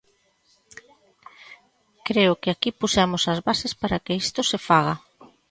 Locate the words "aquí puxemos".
2.51-3.23